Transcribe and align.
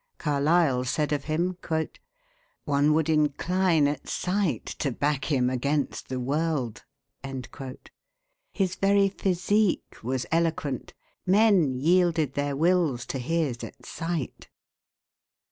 Carlyle 0.17 0.83
said 0.83 1.11
of 1.13 1.25
him: 1.25 1.55
"One 2.65 2.93
would 2.93 3.07
incline 3.07 3.87
at 3.87 4.09
sight 4.09 4.65
to 4.79 4.91
back 4.91 5.25
him 5.25 5.47
against 5.47 6.07
the 6.09 6.19
world." 6.19 6.83
His 8.51 8.73
very 8.73 9.09
physique 9.09 9.97
was 10.01 10.25
eloquent. 10.31 10.95
Men 11.27 11.75
yielded 11.75 12.33
their 12.33 12.55
wills 12.55 13.05
to 13.05 13.19
his 13.19 13.63
at 13.63 13.85
sight. 13.85 14.49